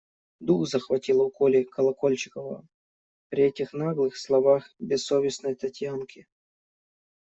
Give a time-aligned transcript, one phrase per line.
[0.39, 2.63] Дух захватило у Коли Колокольчикова
[3.29, 6.25] при этих наглых словах бессовестной Татьянки.